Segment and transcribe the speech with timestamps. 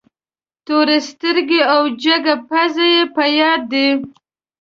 [0.65, 3.87] تورې سترګې او جګه پزه یې په یاد دي.